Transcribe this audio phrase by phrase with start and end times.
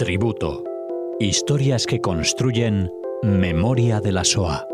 [0.00, 0.64] Tributo.
[1.18, 2.90] Historias que construyen
[3.22, 4.66] memoria de la SOA.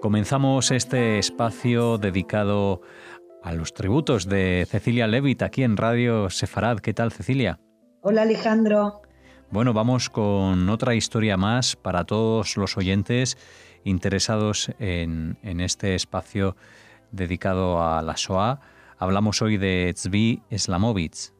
[0.00, 2.80] Comenzamos este espacio dedicado
[3.44, 6.78] a los tributos de Cecilia Levitt aquí en Radio Sefarad.
[6.80, 7.60] ¿Qué tal, Cecilia?
[8.00, 9.03] Hola, Alejandro.
[9.54, 13.38] Bueno, vamos con otra historia más para todos los oyentes
[13.84, 16.56] interesados en, este espacio
[17.12, 18.58] dedicado a la Shoah.
[18.98, 21.32] Hablamos hoy de Tzvi Slamovitz.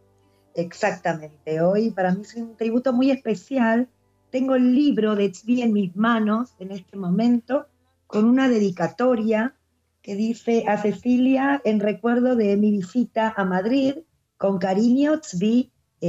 [0.55, 1.61] Exactamente.
[1.61, 3.89] Hoy para mí es un tributo muy especial.
[4.31, 7.67] Tengo el libro de Tzvi en mis manos en este momento
[8.07, 9.57] con una dedicatoria
[10.03, 13.97] que dice a Cecilia en recuerdo de mi visita a Madrid,
[14.39, 15.19] con cariño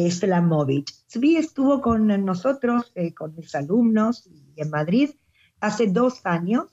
[0.09, 0.91] Slamovich.
[1.07, 5.11] Tzvi estuvo con nosotros, eh, con mis alumnos en Madrid
[5.59, 6.65] hace dos años,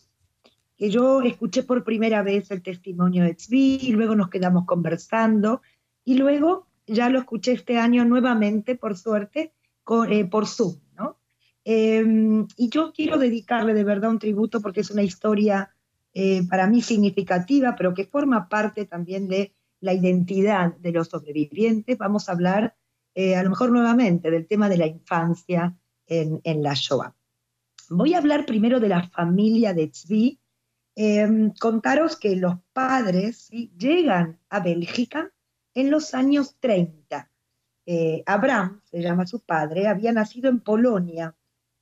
[0.76, 5.62] que yo escuché por primera vez el testimonio de Tzvi y luego nos quedamos conversando
[6.04, 9.52] y luego ya lo escuché este año nuevamente, por suerte,
[10.08, 10.76] eh, por Zoom.
[10.96, 11.18] ¿no?
[11.64, 15.74] Em, y yo quiero dedicarle de verdad un tributo porque es una historia
[16.14, 21.96] eh, para mí significativa, pero que forma parte también de la identidad de los sobrevivientes.
[21.98, 22.74] Vamos a hablar,
[23.14, 27.14] eh, a lo mejor nuevamente, del tema de la infancia en, la Shoah.
[27.88, 30.38] Voy a hablar primero de la familia de Tzvi.
[30.94, 35.32] Em, contaros que los padres llegan a Bélgica
[35.74, 37.30] en los años 30.
[37.86, 41.34] Eh, Abraham, se llama su padre, había nacido en Polonia,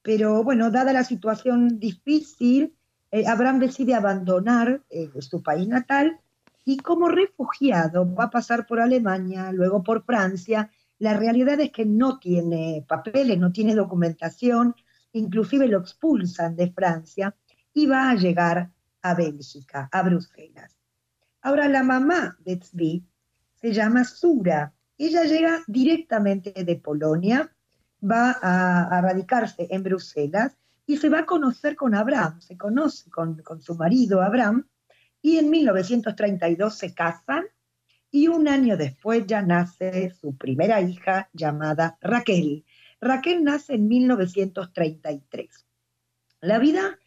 [0.02, 2.74] pero bueno, dada la situación difícil,
[3.10, 6.20] eh, Abraham decide abandonar eh, su país natal
[6.64, 10.70] y como refugiado va a pasar por Alemania, luego por Francia.
[11.00, 14.74] La realidad es que no tiene papeles, no tiene documentación,
[15.12, 17.34] inclusive lo expulsan de Francia
[17.74, 18.70] y va a llegar
[19.02, 20.76] a Bélgica, a Bruselas.
[21.42, 23.04] Ahora la mamá de Tzvi
[23.54, 24.72] se llama Sura.
[24.96, 27.50] Ella llega directamente de Polonia,
[28.02, 30.56] va a radicarse en Bruselas
[30.90, 34.66] y se va a conocer con Abraham, se conoce con, su marido Abraham,
[35.22, 37.44] y en 1932 se casan
[38.10, 42.64] y un año después ya nace su primera hija llamada Raquel.
[43.00, 45.66] Raquel nace en 1933.
[46.40, 46.98] La vida,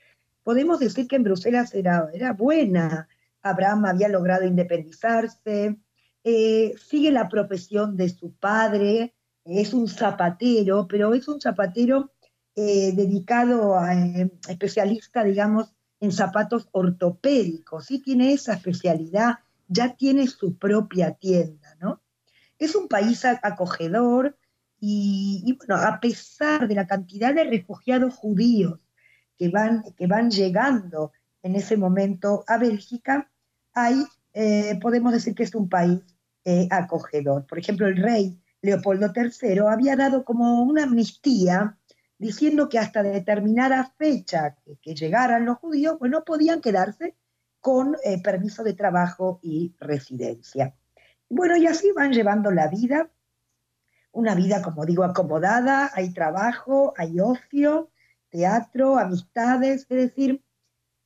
[0.44, 3.08] podemos decir que en Bruselas era, buena.
[3.42, 5.78] Abraham había logrado independizarse,
[6.24, 9.14] eh, sigue la profesión de su padre,
[9.44, 12.14] es un zapatero, pero es un zapatero
[12.56, 19.40] eh, dedicado a eh, especialista, digamos, en zapatos ortopédicos, sí tiene esa especialidad,
[19.74, 22.02] ya tiene su propia tienda, ¿no?
[22.60, 24.38] Es un país acogedor
[24.80, 28.80] y, bueno, a pesar de la cantidad de refugiados judíos
[29.38, 33.32] que van, que van llegando en ese momento a Bélgica,
[33.74, 36.00] hay, eh, podemos decir que es un país
[36.70, 37.46] acogedor.
[37.48, 41.78] Por ejemplo, el rey Leopoldo III había dado como una amnistía
[42.18, 47.16] diciendo que hasta determinada fecha que, llegaran los judíos, pues no podían quedarse
[47.64, 50.76] con eh, permiso de trabajo y residencia.
[51.30, 53.10] Bueno, y así van llevando la vida,
[54.12, 57.90] una vida, como digo, acomodada, hay trabajo, hay ocio,
[58.30, 60.44] teatro, amistades, es decir,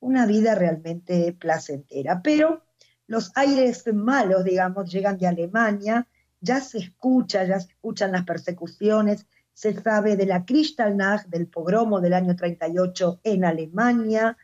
[0.00, 2.22] una vida realmente placentera.
[2.22, 2.64] Pero
[3.06, 6.08] los aires malos, digamos, llegan de Alemania,
[6.40, 12.00] ya se escucha, ya se escuchan las persecuciones, se sabe de la Kristallnacht, del pogromo
[12.00, 14.36] del año 38 en Alemania,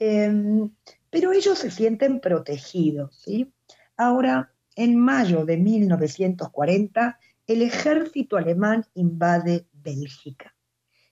[0.00, 0.68] em,
[1.10, 3.20] pero ellos se sienten protegidos.
[3.24, 3.52] ¿sí?
[3.96, 10.54] Ahora, en mayo de 1940, el ejército alemán invade Bélgica.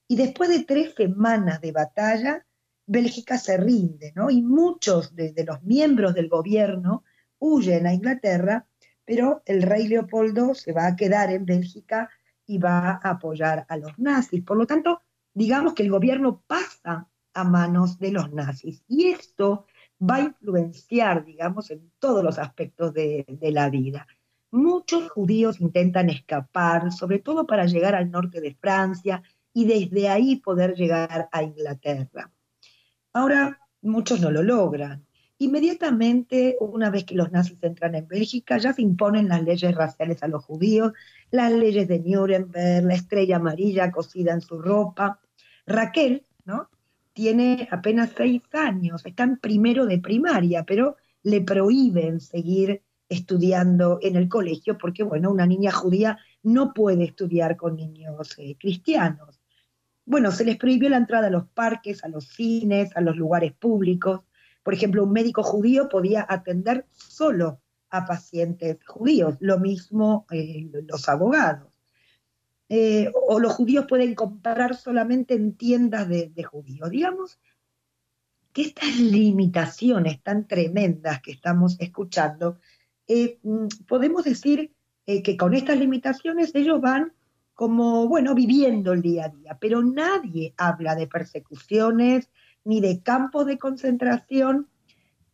[0.06, 2.46] Y después de tres semanas de batalla,
[2.86, 4.30] Bélgica se rinde, ¿no?
[4.30, 7.04] Y muchos de, de, los miembros del gobierno
[7.38, 8.66] huyen a Inglaterra,
[9.04, 12.08] pero el rey Leopoldo se va a quedar en Bélgica
[12.46, 14.42] y va a apoyar a los nazis.
[14.42, 15.02] Por lo tanto,
[15.34, 19.66] digamos que el gobierno pasa a manos de los nazis y esto
[20.00, 24.06] va a influenciar, digamos, en todos los aspectos de, la vida.
[24.50, 29.22] Muchos judíos intentan escapar, sobre todo para llegar al norte de Francia
[29.52, 32.30] y desde ahí poder llegar a Inglaterra.
[33.12, 35.04] Ahora, muchos no lo logran.
[35.40, 40.22] Inmediatamente, una vez que los nazis entran en Bélgica, ya se imponen las leyes raciales
[40.22, 40.92] a los judíos,
[41.30, 45.20] las leyes de Nuremberg, la estrella amarilla cosida en su ropa.
[45.66, 46.68] Raquel, ¿no?
[47.18, 54.14] Tiene apenas seis años, está en primero de primaria, pero le prohíben seguir estudiando en
[54.14, 59.40] el colegio porque, bueno, una niña judía no puede estudiar con niños eh, cristianos.
[60.04, 63.52] Bueno, se les prohibió la entrada a los parques, a los cines, a los lugares
[63.52, 64.20] públicos.
[64.62, 67.60] Por ejemplo, un médico judío podía atender solo
[67.90, 71.77] a pacientes judíos, lo mismo eh, los abogados.
[72.68, 76.90] Eh, o los judíos pueden comprar solamente en tiendas de, judíos.
[76.90, 77.38] Digamos
[78.52, 82.58] que estas limitaciones tan tremendas que estamos escuchando,
[83.06, 84.72] eh, mm, podemos decir
[85.06, 87.14] que con estas limitaciones ellos van
[87.58, 92.30] como, bueno, viviendo el día a día, pero nadie habla de persecuciones
[92.62, 94.68] ni de campos de concentración.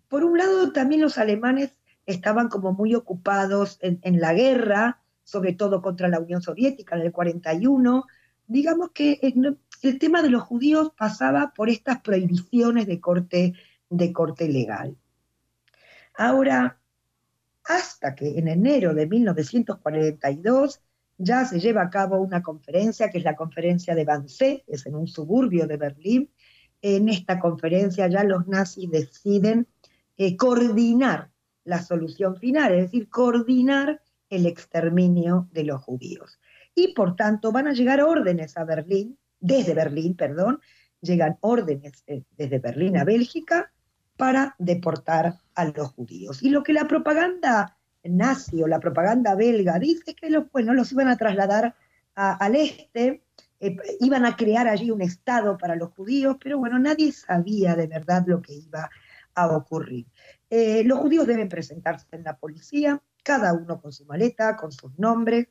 [0.08, 1.76] Por un lado, también los alemanes
[2.06, 7.12] estaban como muy ocupados en, la guerra, sobre todo contra la Unión Soviética en el
[7.12, 8.04] 41.
[8.46, 9.58] Digamos que el,
[9.98, 13.54] tema de los judíos pasaba por estas prohibiciones de corte,
[13.88, 14.96] de corte legal.
[16.14, 16.78] Ahora,
[17.64, 20.80] hasta que en enero de 1942
[21.16, 24.94] ya se lleva a cabo una conferencia, que es la conferencia de Wannsee, es en
[24.94, 26.30] un suburbio de Berlín.
[26.82, 29.66] En esta conferencia ya los nazis deciden
[30.16, 31.30] eh, coordinar
[31.64, 34.02] la solución final, es decir, coordinar
[34.34, 36.38] el exterminio de los judíos.
[36.74, 40.60] Y por tanto van a llegar órdenes a Berlín, desde Berlín, perdón,
[41.00, 43.70] llegan órdenes eh, desde Berlín a Bélgica
[44.16, 46.42] para deportar a los judíos.
[46.42, 50.74] Y lo que la propaganda nazi o la propaganda belga dice es que los, bueno,
[50.74, 51.74] los iban a trasladar
[52.14, 53.22] al este,
[53.60, 57.86] eh, iban a crear allí un Estado para los judíos, pero bueno, nadie sabía de
[57.86, 58.90] verdad lo que iba
[59.34, 60.06] a ocurrir.
[60.50, 64.96] Eh, los judíos deben presentarse en la policía, cada uno con su maleta, con sus
[64.96, 65.48] nombres.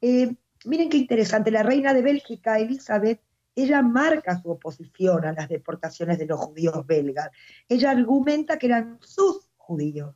[0.00, 0.34] Eh,
[0.64, 3.20] miren qué interesante, la reina de Bélgica, Elizabeth,
[3.54, 7.30] ella marca su oposición a las deportaciones de los judíos belgas.
[7.68, 10.14] Ella argumenta que eran sus judíos.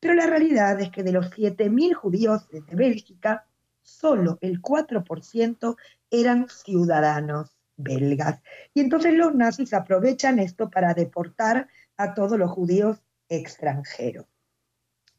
[0.00, 3.46] Pero la realidad es que de los 7.000 judíos de Bélgica,
[3.82, 5.76] solo el 4%
[6.10, 8.40] eran ciudadanos belgas.
[8.72, 14.29] Y entonces los nazis aprovechan esto para deportar a todos los judíos extranjeros.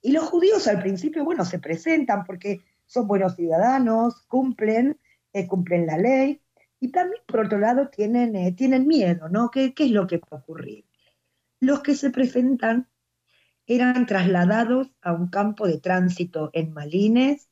[0.02, 4.98] Y los judíos al principio, bueno, se presentan porque son buenos ciudadanos, cumplen,
[5.34, 6.42] eh, cumplen la ley,
[6.80, 9.52] y también por otro lado tienen, eh, tienen miedo, ¿no?
[9.52, 10.86] ¿Qué, ¿Qué es lo que va a ocurrir?
[11.60, 12.88] Los que se presentan
[13.68, 17.50] eran trasladados a un campo de tránsito en Malines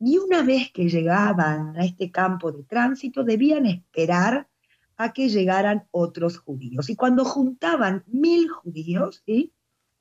[0.00, 4.48] y una vez que llegaban a este campo de tránsito debían esperar
[4.96, 6.88] a que llegaran otros judíos.
[6.88, 9.22] Y cuando juntaban mil judíos,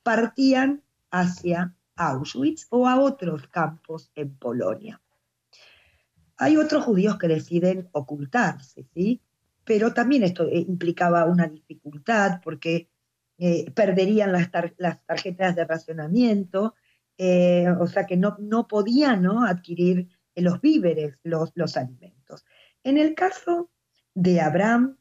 [0.03, 5.01] partían hacia Auschwitz o a otros campos en Polonia.
[6.37, 9.21] Hay otros judíos que deciden ocultarse, ¿sí?
[9.65, 12.89] pero también esto eh, implicaba una dificultad porque
[13.37, 16.75] eh, perderían las, tarjetas de racionamiento,
[17.17, 19.45] eh, o sea que no, no podían ¿no?
[19.45, 22.45] adquirir los víveres, los, los alimentos.
[22.83, 23.69] En el caso
[24.15, 24.97] de Abraham,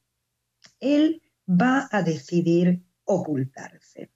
[0.81, 4.11] él va a decidir ocultarse.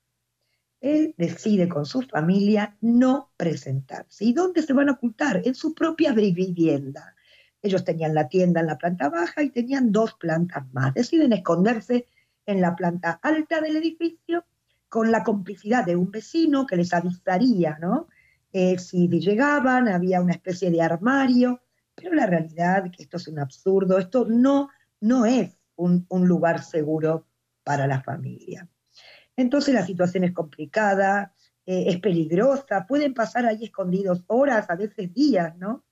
[0.83, 4.27] Él decide con su familia no presentarse.
[4.27, 5.41] ¿Y dónde se van a ocultar?
[5.45, 7.15] En su propia vivienda.
[7.63, 10.93] Ellos tenían la tienda en la planta baja y tenían dos plantas más.
[10.93, 12.07] Deciden esconderse
[12.45, 14.45] en la planta alta del edificio
[14.89, 18.09] con la complicidad de un vecino que les avisaría, ¿no?
[18.53, 21.63] Eh, si llegaban, había una especie de armario,
[21.95, 24.69] pero la realidad que esto es un absurdo, esto no,
[25.01, 27.27] no es un, lugar seguro
[27.65, 28.69] para la familia.
[29.37, 31.35] Entonces la situación es complicada,
[31.65, 35.85] eh, es peligrosa, pueden pasar ahí escondidos horas, a veces días, ¿no?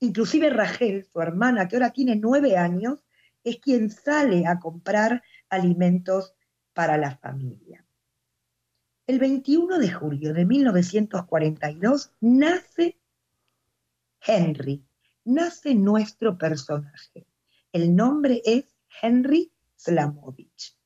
[0.00, 3.04] Inclusive Rachel, su hermana, que ahora tiene nueve años,
[3.44, 6.34] es quien sale a comprar alimentos
[6.72, 7.84] para la familia.
[9.06, 12.98] El 21 de julio de 1942 nace
[14.20, 14.84] Henry,
[15.24, 17.26] nace nuestro personaje.
[17.72, 20.77] El nombre es Henry Slamovich.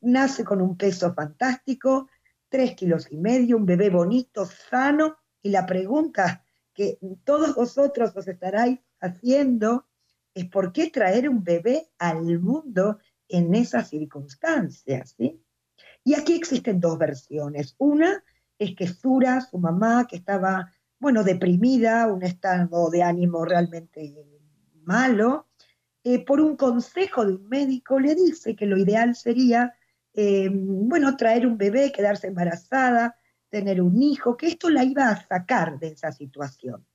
[0.00, 2.08] Nace con un peso fantástico,
[2.48, 8.28] tres kilos y medio, un bebé bonito, sano, y la pregunta que todos vosotros os
[8.28, 9.86] estaréis haciendo
[10.34, 15.16] es por qué traer un bebé al mundo en esas circunstancias.
[16.04, 17.74] Y aquí existen dos versiones.
[17.78, 18.22] Una
[18.58, 24.14] es que Sura, su mamá, que estaba, bueno, deprimida, un estado de ánimo realmente
[24.82, 25.48] malo,
[26.08, 29.74] eh, por un consejo de un médico, le dice que lo ideal sería,
[30.14, 33.16] eh, bueno, traer un bebé, quedarse embarazada,
[33.48, 36.86] tener un hijo, que esto la iba a sacar de esa situación.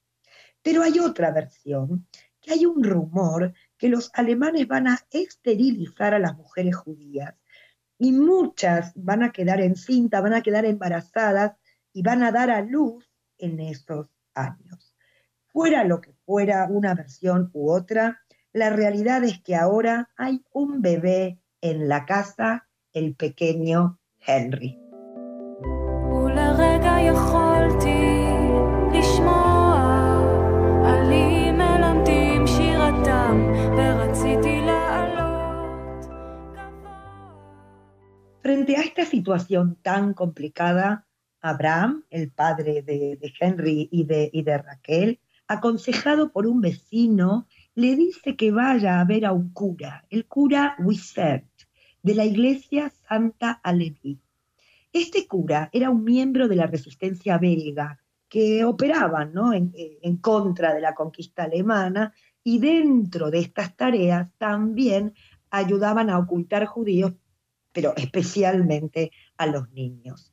[0.62, 2.08] Pero hay otra versión,
[2.39, 7.36] que hay un rumor que los alemanes van a esterilizar a las mujeres judías
[7.98, 11.58] y muchas van a quedar encintas, van a quedar embarazadas
[11.91, 14.96] y van a dar a luz en esos años.
[15.48, 18.21] Fuera lo que fuera una versión u otra,
[18.53, 24.77] la realidad es que ahora hay un bebé en la casa, el pequeño Henry.
[38.41, 41.08] Frente a esta situación tan complicada,
[41.41, 47.96] Abraham, el padre de, Henry y de, y de, Raquel, aconsejado por un vecino, le
[47.96, 51.48] dice que vaya a ver a un cura, el cura Wissert,
[52.04, 54.20] de la iglesia Santa Alevi.
[54.92, 60.82] Este cura era un miembro de la resistencia belga que operaba en, en contra de
[60.82, 62.13] la conquista alemana
[62.44, 65.13] y dentro de estas tareas también
[65.50, 67.13] ayudaban a ocultar judíos
[67.72, 70.31] pero especialmente a los niños.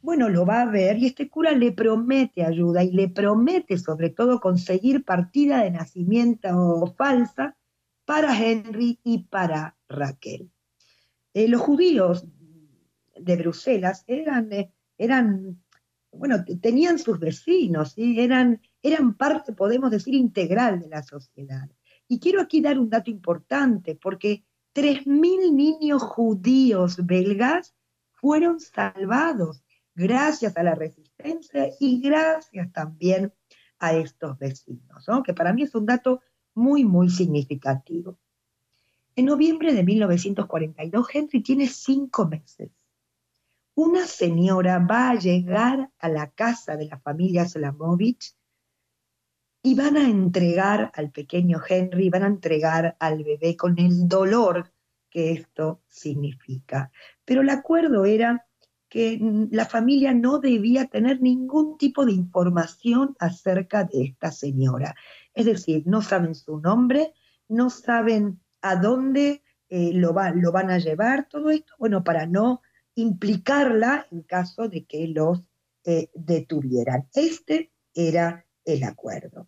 [0.00, 4.10] Bueno, lo va a ver y este cura le promete ayuda y le promete sobre
[4.10, 7.56] todo conseguir partida de nacimiento falsa
[8.04, 10.50] para Henry y para Raquel.
[11.34, 12.24] Eh, los judíos
[13.16, 15.60] de Bruselas eran, eh, eran
[16.12, 21.68] bueno, tenían sus vecinos, eran, eran parte, podemos decir, integral de la sociedad.
[22.08, 27.74] Y quiero aquí dar un dato importante, porque 3.000 niños judíos belgas
[28.12, 29.62] fueron salvados
[29.96, 33.32] gracias a la resistencia y gracias también
[33.78, 36.20] a estos vecinos, que para mí es un dato
[36.54, 38.18] muy, muy significativo.
[39.14, 42.70] En noviembre de 1942, Henry tiene cinco meses.
[43.74, 48.34] Una señora va a llegar a la casa de la familia Slamovich
[49.62, 54.72] y van a entregar al pequeño Henry, van a entregar al bebé con el dolor
[55.10, 56.90] que esto significa.
[57.24, 58.45] Pero el acuerdo era
[58.96, 64.94] que la familia no debía tener ningún tipo de información acerca de esta señora.
[65.34, 67.12] Es decir, no saben su nombre,
[67.46, 72.62] no saben a dónde eh, lo, van a llevar, todo esto, bueno, para no
[72.94, 75.42] implicarla en caso de que los
[75.84, 77.06] eh, detuvieran.
[77.12, 79.46] Este era el acuerdo.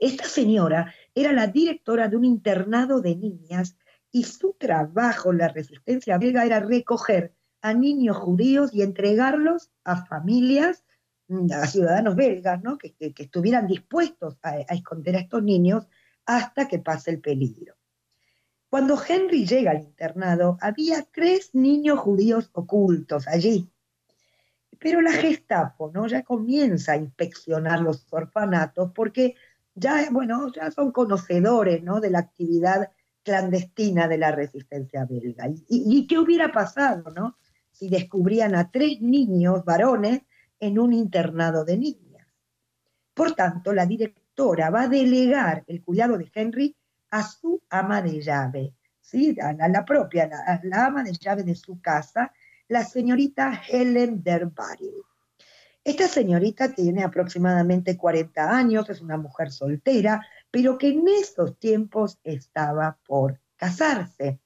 [0.00, 3.76] Esta señora era la directora de un internado de niñas
[4.10, 10.04] y su trabajo en la resistencia belga era recoger a niños judíos y entregarlos a
[10.04, 10.84] familias,
[11.28, 12.76] mm, a ciudadanos belgas, ¿no?
[12.76, 15.86] que, estuvieran dispuestos a, esconder a estos niños
[16.26, 17.74] hasta que pase el peligro.
[18.68, 23.72] Cuando Henry llega al internado, había tres niños judíos ocultos allí.
[24.78, 26.06] Pero la Gestapo ¿no?
[26.06, 29.36] ya comienza a inspeccionar los orfanatos porque
[29.74, 31.98] ya, bueno, ya son conocedores ¿no?
[32.00, 32.90] de la actividad
[33.22, 35.48] clandestina de la resistencia belga.
[35.66, 37.38] ¿Y, qué hubiera pasado ¿no?
[37.74, 40.22] Si descubrían a tres niños varones
[40.60, 42.26] en un internado de niñas?
[43.12, 46.76] Por tanto, la directora va a delegar el cuidado de Henry
[47.10, 49.36] a su ama de llave, ¿sí?
[49.40, 52.32] a, la, propia, la, la, ama de llave de su casa,
[52.68, 55.02] la señorita Helen Derbaril.
[55.84, 62.18] Esta señorita tiene aproximadamente 40 años, es una mujer soltera, pero que en esos tiempos
[62.24, 64.40] estaba por casarse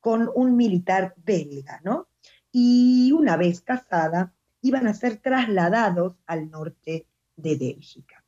[0.00, 2.08] con un militar belga, ¿no?
[2.52, 7.06] Y una vez casada, iban a ser trasladados al norte
[7.36, 8.24] de Bélgica.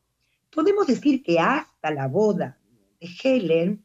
[0.50, 2.58] Podemos decir que hasta la boda
[3.00, 3.84] de Helen,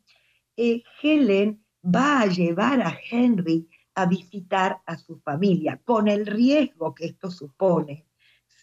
[0.58, 6.96] eh, Helen va a llevar a Henry a visitar a su familia, con el riesgo
[6.96, 8.06] que esto supone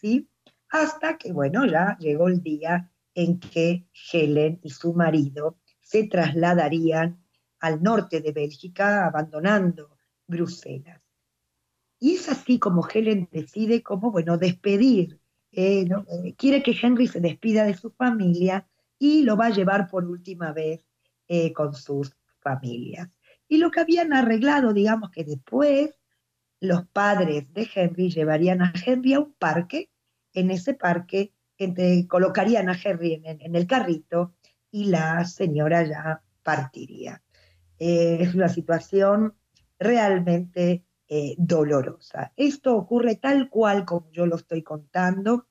[0.01, 0.29] ¿sí?
[0.69, 7.25] Hasta que, bueno, ya llegó el día en que Helen y su marido se trasladarían
[7.61, 11.01] al norte de Bélgica, abandonando Bruselas.
[11.99, 15.19] Y es así como Helen decide cómo, bueno, despedir.
[15.53, 18.67] Eh, eh, quiere que Henry se despida de su familia
[18.99, 20.85] y lo va a llevar por última vez
[21.29, 23.09] eh, con sus familias.
[23.49, 25.99] Y lo que habían arreglado, digamos que después
[26.61, 29.91] los padres de Henry llevarían a Henry a un parque,
[30.33, 31.33] en ese parque
[32.09, 34.35] colocarían a Henry en, el carrito
[34.71, 37.23] y la señora ya partiría.
[37.79, 39.35] Es una situación
[39.79, 42.33] realmente eh, dolorosa.
[42.37, 45.47] Esto ocurre tal cual como yo lo estoy contando,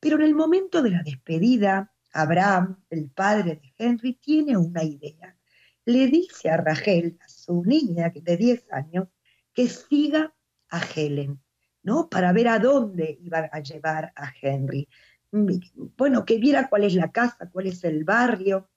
[0.00, 5.36] pero en el momento de la despedida, Abraham, el padre de Henry, tiene una idea.
[5.84, 9.08] Le dice a Rachel, a su niña de 10 años,
[9.54, 10.34] que siga
[10.68, 11.40] a Helen,
[11.82, 12.08] ¿no?
[12.08, 14.88] Para ver a dónde iban a llevar a Henry.
[15.30, 18.68] Bueno, que viera cuál es la casa, cuál es el barrio.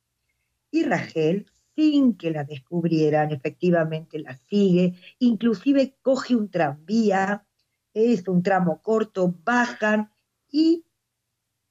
[0.69, 1.51] Y Rachel,
[1.81, 7.47] sin que la descubrieran, efectivamente la sigue, inclusive coge un tranvía,
[7.91, 10.11] es un tramo corto, bajan
[10.51, 10.85] y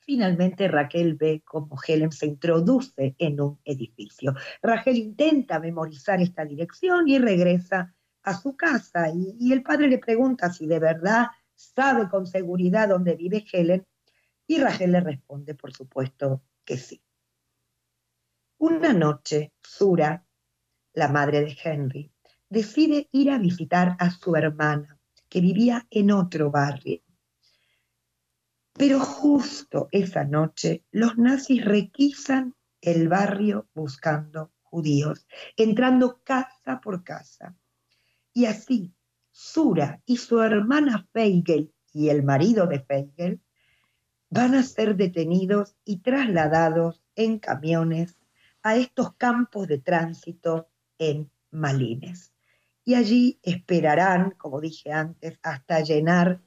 [0.01, 4.35] finalmente Raquel ve cómo Helen se introduce en un edificio.
[4.61, 10.53] Raquel intenta memorizar esta dirección y regresa a su casa y, el padre le pregunta
[10.53, 13.87] si de verdad sabe con seguridad dónde vive Helen
[14.49, 17.01] y Raquel le responde, por supuesto, que sí.
[18.63, 20.23] Una noche, Sura,
[20.93, 22.13] la madre de Henry,
[22.51, 25.01] decide ir a visitar a su hermana,
[25.31, 27.01] que vivía en otro barrio.
[28.75, 35.27] Pero justo esa noche los nazis requisan el barrio buscando judíos,
[35.57, 37.57] entrando casa por casa.
[38.35, 38.93] Y así,
[39.31, 43.41] Sura y su hermana Feigel y el marido de Feigel
[44.29, 48.20] van a ser detenidos y trasladados en camiones
[48.63, 52.33] a estos campos de tránsito en Malines.
[52.85, 56.41] Y allí esperarán, como dije antes, hasta llenar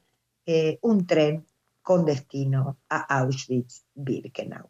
[0.45, 1.47] eh, un tren
[1.81, 4.69] con destino a Auschwitz-Birkenau.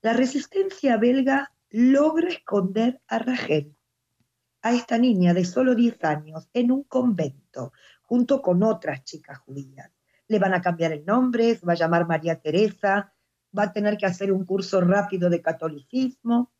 [0.00, 3.74] La resistencia belga logra esconder a Rachel,
[4.60, 9.90] a esta niña de solo 10 años, en un convento, junto con otras chicas judías.
[10.28, 13.13] Le van a cambiar el nombre, va a llamar María Teresa,
[13.56, 16.52] va a tener que hacer un curso rápido de catolicismo.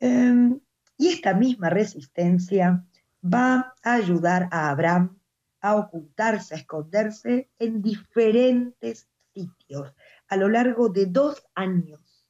[0.00, 0.60] Em,
[0.96, 2.84] y esta misma resistencia
[3.22, 5.18] va a ayudar a Abraham
[5.60, 9.94] a ocultarse, a esconderse en diferentes sitios.
[10.28, 12.26] A lo largo de dos años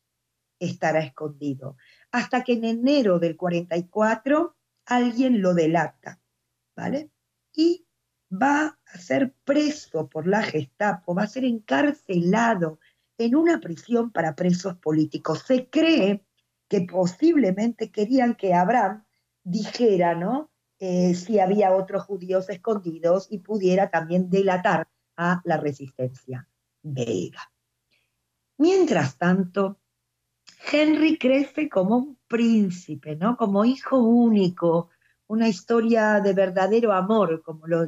[0.60, 1.76] estará escondido,
[2.12, 4.56] hasta que en enero del 44
[4.86, 6.20] alguien lo delata,
[6.76, 7.10] ¿vale?
[7.52, 7.86] Y
[8.30, 12.78] va a ser preso por la Gestapo, va a ser encarcelado
[13.18, 15.44] en una prisión para presos políticos.
[15.46, 16.24] Se cree
[16.68, 19.04] que posiblemente querían que Abraham
[19.42, 20.50] dijera, ¿no?
[20.80, 26.48] Eh, si había otros judíos escondidos y pudiera también delatar a la resistencia
[26.82, 27.50] belga.
[28.58, 29.80] Mientras tanto,
[30.70, 33.36] Henry crece como un príncipe, ¿no?
[33.36, 34.90] Como hijo único,
[35.26, 37.86] una historia de verdadero amor, como lo,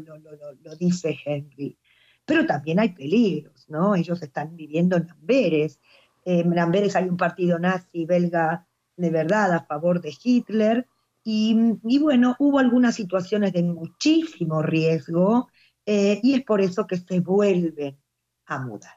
[0.79, 1.79] dice Henry.
[2.27, 3.95] Pero también hay peligros, ¿no?
[3.95, 5.81] Ellos están viviendo en Amberes.
[6.25, 10.87] En Amberes hay un partido nazi belga de verdad a favor de Hitler
[11.29, 15.49] y, bueno, hubo algunas situaciones de muchísimo riesgo
[15.85, 17.99] eh, y es por eso que se vuelven
[18.45, 18.95] a mudar.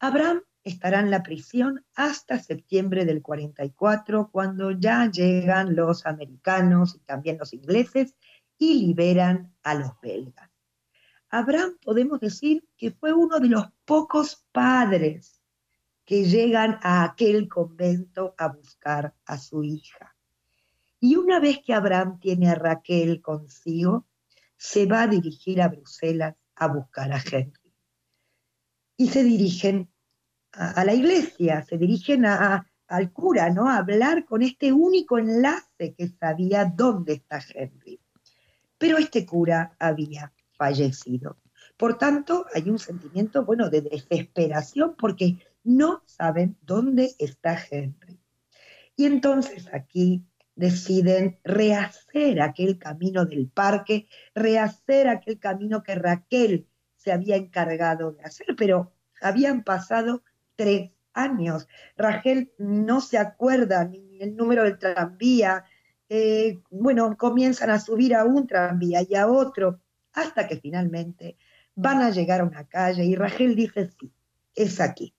[0.00, 6.98] Abraham estará en la prisión hasta septiembre del 44, cuando ya llegan los americanos y
[7.00, 8.16] también los ingleses
[8.58, 10.49] y liberan a los belgas.
[11.30, 15.40] Abraham podemos decir que fue uno de los pocos padres
[16.04, 20.16] que llegan a aquel convento a buscar a su hija.
[20.98, 24.06] Y una vez que Abraham tiene a Raquel consigo,
[24.56, 27.72] se va a dirigir a Bruselas a buscar a Henry.
[28.96, 29.88] Y se dirigen
[30.52, 33.68] a, la iglesia, se dirigen al cura, ¿no?
[33.68, 38.00] A hablar con este único enlace que sabía dónde está Henry.
[38.76, 41.38] Pero este cura había fallecido.
[41.78, 48.20] Por tanto, hay un sentimiento, bueno, de desesperación porque no saben dónde está Henry.
[48.94, 50.22] Y entonces aquí
[50.54, 58.24] deciden rehacer aquel camino del parque, rehacer aquel camino que Raquel se había encargado de
[58.24, 58.92] hacer, pero
[59.22, 60.22] habían pasado
[60.56, 61.66] tres años.
[61.96, 65.64] Raquel no se acuerda ni el número del tranvía.
[66.10, 69.80] Eh, bueno, comienzan a subir a un tranvía y a otro,
[70.12, 71.36] hasta que finalmente
[71.74, 74.12] van a llegar a una calle y Raquel dice, sí,
[74.54, 75.14] es aquí.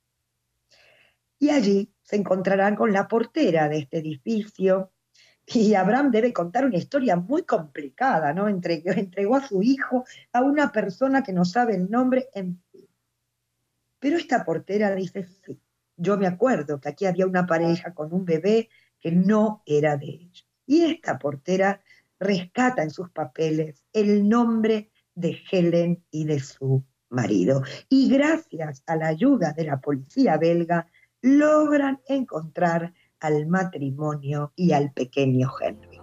[1.39, 4.91] Y allí se encontrarán con la portera de este edificio,
[5.53, 8.47] y Abraham debe contar una historia muy complicada, ¿no?
[8.47, 12.87] Entregó, entregó a su hijo a una persona que no sabe el nombre, en fin.
[13.99, 15.59] Pero esta portera dice, sí,
[15.97, 20.07] yo me acuerdo que aquí había una pareja con un bebé que no era de
[20.07, 20.47] ellos.
[20.65, 21.81] Y esta portera
[22.19, 27.63] rescata en sus papeles el nombre de Helen y de su marido.
[27.89, 30.87] Y gracias a la ayuda de la policía belga,
[31.21, 35.99] logran encontrar al matrimonio y al pequeño Henry.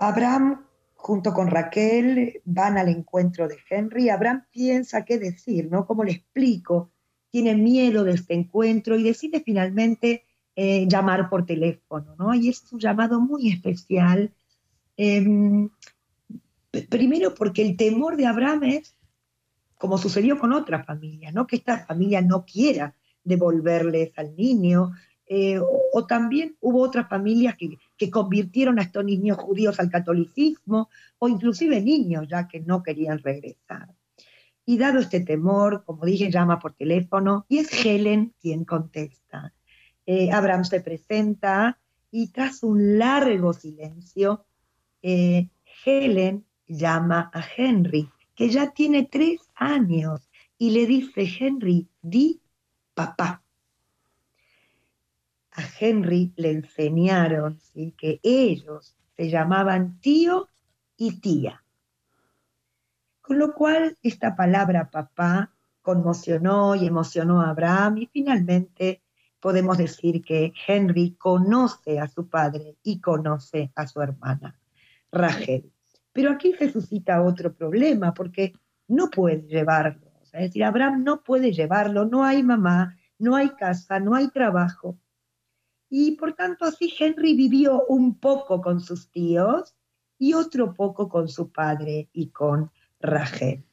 [0.00, 0.63] Abraham,
[1.04, 4.08] junto con Raquel, van al encuentro de Henry.
[4.08, 5.86] Abraham piensa qué decir, ¿no?
[5.86, 6.90] ¿Cómo le explico?
[7.30, 10.24] Tiene miedo de este encuentro y decide finalmente
[10.56, 12.34] eh, llamar por teléfono, ¿no?
[12.34, 14.32] Y es un llamado muy especial
[14.96, 15.70] Em,
[16.88, 18.96] primero porque el temor de Abraham es,
[19.76, 21.46] como sucedió con otras familias, ¿no?
[21.46, 24.92] que esta familia no quiera devolverles al niño,
[25.26, 30.88] eh, o, también hubo otras familias que, que, convirtieron a estos niños judíos al catolicismo,
[31.18, 33.94] o inclusive niños ya que no querían regresar.
[34.66, 39.52] Y dado este temor, como dije, llama por teléfono y es Helen quien contesta.
[40.06, 41.78] Eh, Abraham se presenta
[42.10, 44.46] y tras un largo silencio,
[45.02, 45.48] eh,
[45.84, 52.40] Helen llama a Henry, que ya tiene tres años, y le dice, Henry, di
[52.94, 53.43] papá.
[55.54, 57.58] A Henry le enseñaron
[57.96, 60.48] que ellos se llamaban tío
[60.96, 61.62] y tía.
[63.20, 69.02] Con lo cual, esta palabra papá conmocionó y emocionó a Abraham y finalmente
[69.38, 74.58] podemos decir que Henry conoce a su padre y conoce a su hermana,
[75.12, 75.70] Rachel.
[76.12, 78.54] Pero aquí se suscita otro problema porque
[78.88, 80.10] no puede llevarlo.
[80.32, 84.98] es decir, Abraham no puede llevarlo, no hay mamá, no hay casa, no hay trabajo.
[85.96, 89.76] Y por tanto así Henry vivió un poco con sus tíos
[90.18, 93.64] y otro poco con su padre y con Rachel.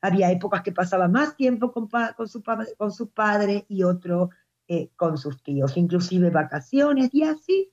[0.00, 1.86] Había épocas que pasaba más tiempo con,
[2.28, 4.30] su, padre y otro
[4.66, 7.70] eh, con sus tíos, inclusive vacaciones y así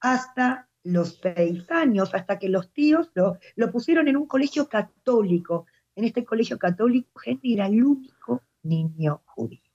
[0.00, 5.66] hasta los seis años, hasta que los tíos lo, lo pusieron en un colegio católico.
[5.94, 9.71] En este colegio católico, Henry era el único niño judío.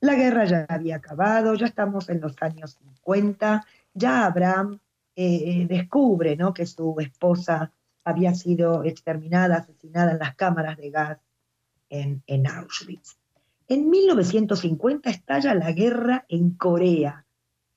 [0.00, 4.78] La guerra ya había acabado, ya estamos en los años 50, ya Abraham
[5.16, 6.54] eh, eh, descubre ¿no?
[6.54, 7.72] que su esposa
[8.04, 11.18] había sido exterminada, asesinada en las cámaras de gas
[11.88, 13.16] en, en Auschwitz.
[13.66, 17.26] En 1950 estalla la guerra en Corea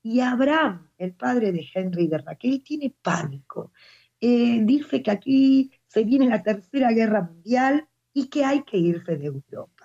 [0.03, 3.71] y Abraham, el padre de Henry de Raquel, tiene pánico.
[4.19, 9.17] Eh, dice que aquí se viene la tercera guerra mundial y que hay que irse
[9.17, 9.80] de Europa.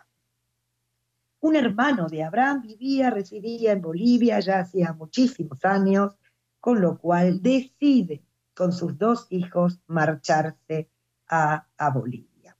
[1.41, 6.17] Un hermano de Abraham vivía, residía en Bolivia ya hacía muchísimos años,
[6.61, 10.91] con lo cual decide con sus dos hijos marcharse
[11.29, 12.57] a, Bolivia.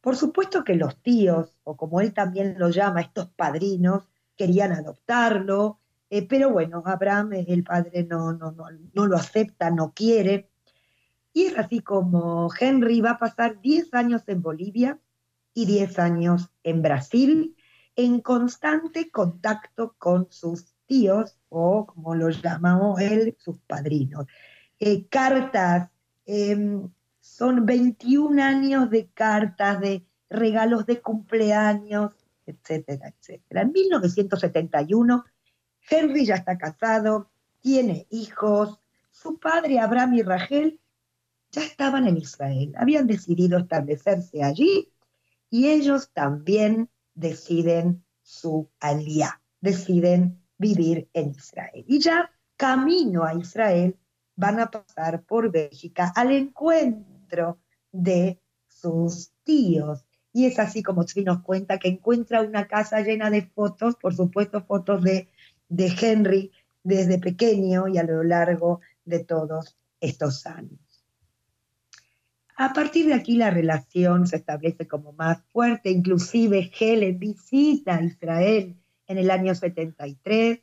[0.00, 5.78] Por supuesto que los tíos, o como él también lo llama, estos padrinos, querían adoptarlo,
[6.08, 10.50] eh, pero bueno, Abraham, el padre, no, no, no, no lo acepta, no quiere.
[11.32, 14.98] Y es así como Henry va a pasar 10 años en Bolivia
[15.54, 17.56] y 10 años en Brasil,
[17.96, 24.26] en constante contacto con sus tíos, o como los llamamos él, sus padrinos.
[24.78, 25.90] Eh, cartas,
[26.26, 32.12] em, son 21 años de cartas, de regalos de cumpleaños,
[32.46, 33.62] etcétera, etcétera.
[33.62, 35.24] En 1971,
[35.88, 40.80] Henry ya está casado, tiene hijos, su padre Abraham y Rachel
[41.50, 44.92] ya estaban en Israel, habían decidido establecerse allí
[45.50, 46.88] y ellos también
[47.20, 51.84] deciden su aliá, deciden vivir en Israel.
[51.86, 53.96] Y ya camino a Israel
[54.36, 57.58] van a pasar por Bélgica al encuentro
[57.92, 60.06] de sus tíos.
[60.32, 64.14] Y es así como Tzvi nos cuenta que encuentra una casa llena de fotos, por
[64.14, 65.28] supuesto fotos de,
[65.68, 66.52] de Henry
[66.82, 70.89] desde pequeño y a lo largo de todos estos años.
[72.60, 78.76] A partir de aquí la relación se establece como más fuerte, inclusive Helen visita Israel
[79.06, 80.60] en el año 73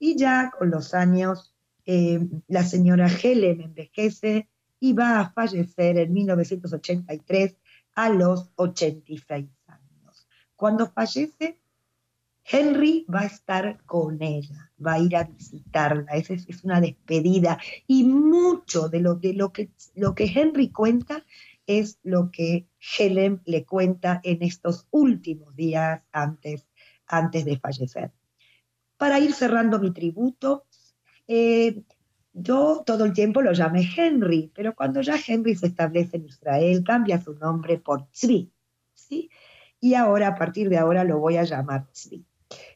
[0.00, 1.54] y ya con los años
[1.86, 4.48] eh, la señora Helen envejece
[4.80, 7.54] y va a fallecer en 1983
[7.94, 10.28] a los 86 años.
[10.56, 11.59] Cuando fallece,
[12.44, 17.58] Henry va a estar con ella, va a ir a visitarla, es, es una despedida
[17.86, 21.24] y mucho de, lo, de lo, que, lo que Henry cuenta
[21.66, 22.66] es lo que
[22.98, 26.66] Helen le cuenta en estos últimos días antes,
[27.06, 28.12] antes de fallecer.
[28.96, 30.66] Para ir cerrando mi tributo,
[31.28, 31.82] eh,
[32.32, 36.82] yo todo el tiempo lo llamé Henry, pero cuando ya Henry se establece en Israel,
[36.84, 38.52] cambia su nombre por Tzvi,
[38.94, 39.30] ¿sí?
[39.80, 42.26] Y ahora, a partir de ahora, lo voy a llamar Tzvi.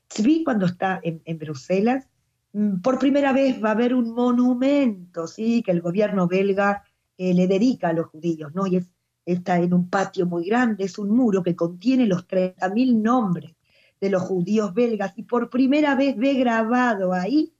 [0.08, 2.08] Tzvi, cuando está en, Bruselas,
[2.52, 5.62] mm, por primera vez va a haber un monumento, ¿sí?
[5.62, 6.84] Que el gobierno belga
[7.16, 8.66] eh, le dedica a los judíos, ¿no?
[8.66, 8.90] Y es,
[9.24, 13.54] está en un patio muy grande, es un muro que contiene los 30.000 nombres
[14.00, 17.54] de los judíos belgas y por primera vez ve grabado ahí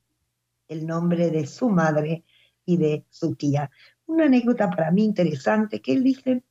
[0.69, 2.25] el nombre de su madre
[2.65, 3.71] y de su tía.
[4.07, 6.45] Una anécdota para mí interesante que él dice,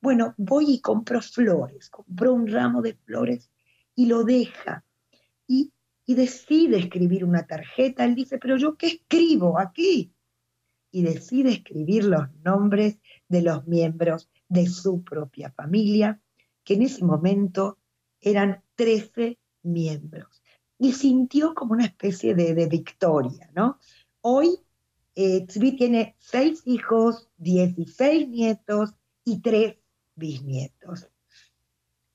[0.00, 3.50] bueno, voy y compro flores, compró un ramo de flores
[3.94, 4.84] y lo deja
[5.50, 5.72] y,
[6.14, 8.04] decide escribir una tarjeta.
[8.04, 10.12] Él dice, pero yo qué escribo aquí?
[10.90, 16.20] Y decide escribir los nombres de los miembros de su propia familia,
[16.64, 17.78] que en ese momento
[18.20, 20.42] eran 13 miembros.
[20.78, 23.78] y sintió como una especie de, victoria, ¿no?
[24.22, 24.58] Hoy
[25.14, 29.76] eh, Tzvi tiene seis hijos, 16 nietos y tres
[30.14, 31.08] bisnietos.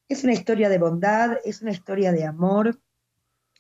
[0.10, 2.80] Es una historia de bondad, es una historia de amor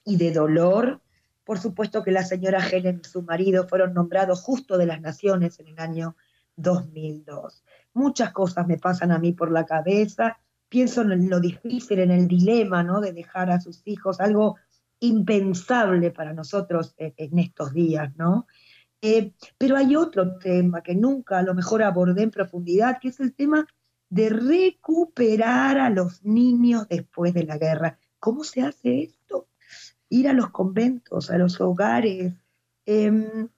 [0.05, 1.01] y de dolor.
[1.43, 5.59] Por supuesto que la señora Helen y su marido fueron nombrados justo de las naciones
[5.59, 6.15] en el año
[6.55, 7.63] 2002.
[7.93, 10.37] Muchas cosas me pasan a mí por la cabeza.
[10.69, 13.01] Pienso en lo difícil, en el dilema, ¿no?
[13.01, 14.55] De dejar a sus hijos, algo
[14.99, 18.47] impensable para nosotros en, estos días, ¿no?
[19.01, 23.19] Eh, pero hay otro tema que nunca a lo mejor abordé en profundidad, que es
[23.19, 23.67] el tema
[24.09, 27.99] de recuperar a los niños después de la guerra.
[28.19, 29.47] ¿Cómo se hace esto?
[30.09, 32.33] Ir a los conventos, a los hogares.
[32.85, 33.49] Em,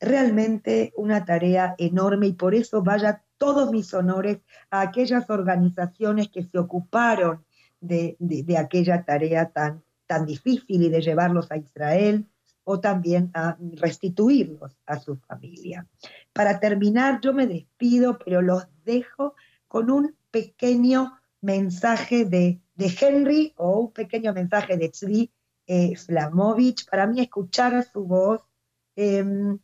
[0.00, 4.38] realmente una tarea enorme y por eso vaya todos mis honores
[4.70, 7.44] a aquellas organizaciones que se ocuparon
[7.80, 12.26] de, de aquella tarea tan tan difícil y de llevarlos a Israel
[12.64, 15.86] o también a restituirlos a su familia.
[16.32, 19.36] Para terminar, yo me despido, pero los dejo
[19.68, 25.30] con un pequeño mensaje de, de Henry o un pequeño mensaje de Tzvi
[25.70, 26.84] eh, Slamovich.
[26.90, 28.40] Para mí escuchar su voz
[28.96, 29.56] em,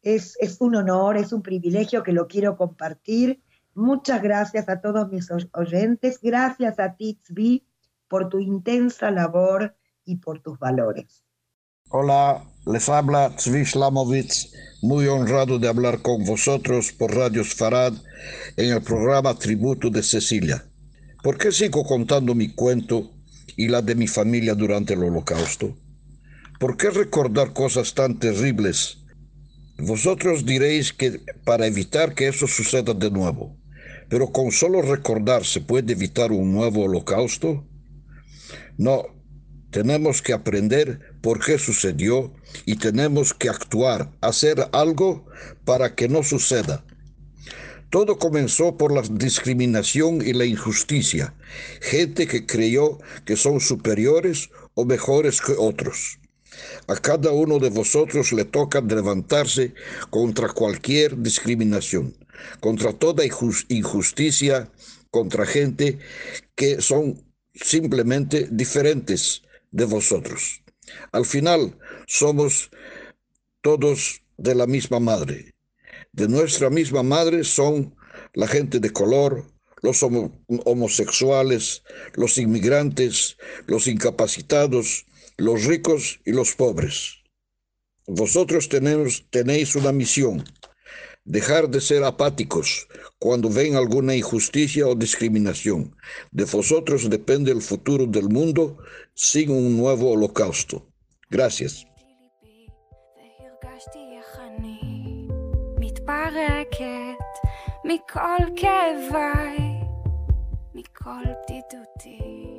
[0.00, 3.42] es, es, un honor, es un privilegio que lo quiero compartir.
[3.74, 6.18] Muchas gracias a todos mis oyentes.
[6.22, 7.66] Gracias a ti, Tzvi,
[8.08, 11.24] por tu intensa labor y por tus valores.
[11.90, 17.92] Hola, les habla Tzvi Slamovitz, muy honrado de hablar con vosotros por Radio Sfarad
[18.56, 20.64] en el programa Tributo de Cecilia.
[21.22, 23.10] ¿Por qué sigo contando mi cuento
[23.56, 25.76] y la de mi familia durante el holocausto?
[26.58, 28.98] ¿Por qué recordar cosas tan terribles?
[29.78, 33.56] Vosotros diréis que para evitar que eso suceda de nuevo,
[34.10, 37.66] pero con solo recordar se puede evitar un nuevo holocausto?
[38.76, 39.04] No,
[39.70, 42.32] tenemos que aprender por qué sucedió
[42.66, 45.26] y tenemos que actuar, hacer algo
[45.64, 46.84] para que no suceda.
[47.90, 51.34] Todo comenzó por la discriminación y la injusticia,
[51.80, 56.18] gente que creyó que son superiores o mejores que otros.
[56.86, 59.74] A cada uno de vosotros le toca levantarse
[60.10, 62.14] contra cualquier discriminación,
[62.60, 64.70] contra toda injusticia,
[65.10, 65.98] contra gente
[66.54, 67.24] que son
[67.54, 70.62] simplemente diferentes, de vosotros.
[71.12, 72.70] Al final somos
[73.60, 75.54] todos de la misma madre.
[76.12, 77.94] De nuestra misma madre son
[78.34, 79.44] la gente de color,
[79.82, 81.82] los homosexuales,
[82.14, 87.16] los inmigrantes, los incapacitados, los ricos y los pobres.
[88.06, 90.44] Vosotros tenéis una misión,
[91.24, 95.96] dejar de ser apáticos cuando ven alguna injusticia o discriminación.
[96.32, 98.78] De vosotros depende el futuro del mundo
[99.14, 100.90] sin un nuevo holocausto.
[101.30, 101.86] Gracias.
[106.10, 107.48] מתפרקת
[107.84, 109.80] מכל כאביי,
[110.74, 112.49] מכל בדידותי.